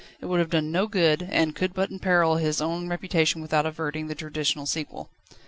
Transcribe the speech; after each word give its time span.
It 0.19 0.25
would 0.25 0.39
have 0.39 0.49
done 0.49 0.71
no 0.71 0.87
good, 0.87 1.21
and 1.31 1.55
could 1.55 1.75
but 1.75 1.91
imperil 1.91 2.37
his 2.37 2.59
own 2.59 2.87
reputation 2.89 3.39
without 3.39 3.67
averting 3.67 4.07
the 4.07 4.15
traditional 4.15 4.65
sequel. 4.65 5.11